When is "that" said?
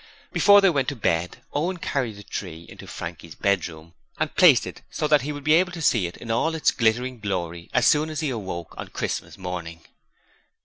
5.07-5.21